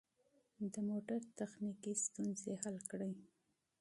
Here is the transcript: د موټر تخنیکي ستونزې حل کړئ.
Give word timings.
د 0.73 0.75
موټر 0.89 1.19
تخنیکي 1.39 1.93
ستونزې 2.05 2.53
حل 2.61 2.77
کړئ. 2.91 3.13